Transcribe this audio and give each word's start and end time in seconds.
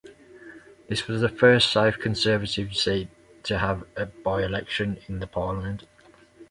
This 0.87 1.07
was 1.07 1.21
the 1.21 1.29
first 1.29 1.71
safe 1.71 1.99
Conservative 1.99 2.75
seat 2.75 3.09
to 3.43 3.59
have 3.59 3.83
a 3.95 4.07
by-election 4.07 4.97
in 5.07 5.19
the 5.19 5.27
Parliament. 5.27 5.83